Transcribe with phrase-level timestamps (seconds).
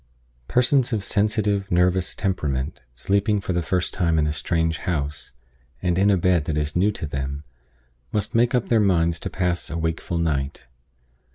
[0.47, 5.33] PERSONS of sensitive, nervous temperament, sleeping for the first time in a strange house,
[5.79, 7.43] and in a bed that is new to them,
[8.11, 10.65] must make up their minds to pass a wakeful night.